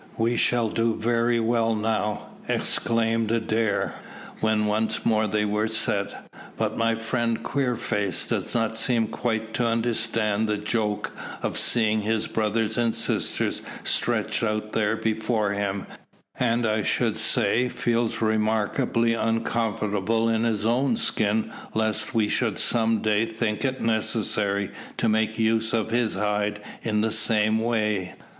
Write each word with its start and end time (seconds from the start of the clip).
"We 0.17 0.35
shall 0.35 0.67
do 0.69 0.95
very 0.95 1.39
well 1.39 1.75
now," 1.75 2.29
exclaimed 2.47 3.29
Adair, 3.29 3.93
when 4.39 4.65
once 4.65 5.05
more 5.05 5.27
they 5.27 5.45
were 5.45 5.67
set. 5.67 6.25
"But 6.57 6.75
my 6.75 6.95
friend 6.95 7.43
Queerface 7.43 8.25
does 8.27 8.55
not 8.55 8.79
seem 8.79 9.09
quite 9.09 9.53
to 9.53 9.67
understand 9.67 10.49
the 10.49 10.57
joke 10.57 11.15
of 11.43 11.55
seeing 11.55 12.01
his 12.01 12.25
brothers 12.25 12.79
and 12.79 12.95
sisters 12.95 13.61
stretched 13.83 14.41
out 14.41 14.71
there 14.73 14.95
before 14.97 15.51
him, 15.53 15.85
and 16.39 16.65
I 16.65 16.81
should 16.81 17.15
say 17.15 17.69
feels 17.69 18.23
remarkably 18.23 19.13
uncomfortable 19.13 20.29
in 20.29 20.45
his 20.45 20.65
own 20.65 20.95
skin 20.97 21.51
lest 21.75 22.15
we 22.15 22.27
should 22.27 22.57
some 22.57 23.03
day 23.03 23.27
think 23.27 23.63
it 23.63 23.81
necessary 23.81 24.71
to 24.97 25.07
make 25.07 25.37
use 25.37 25.73
of 25.73 25.91
his 25.91 26.15
hide 26.15 26.59
in 26.81 27.01
the 27.01 27.11
same 27.11 27.59
way." 27.59 28.15